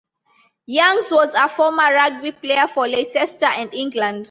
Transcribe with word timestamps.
Youngs 0.65 1.11
was 1.11 1.31
a 1.35 1.47
former 1.47 1.93
rugby 1.93 2.31
player 2.31 2.67
for 2.67 2.87
Leicester 2.87 3.45
and 3.45 3.71
England. 3.75 4.19